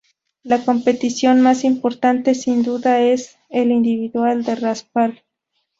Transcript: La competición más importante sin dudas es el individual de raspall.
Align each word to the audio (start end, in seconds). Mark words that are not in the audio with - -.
La 0.41 0.65
competición 0.65 1.41
más 1.41 1.63
importante 1.63 2.33
sin 2.33 2.63
dudas 2.63 3.01
es 3.01 3.37
el 3.51 3.69
individual 3.71 4.43
de 4.43 4.55
raspall. 4.55 5.21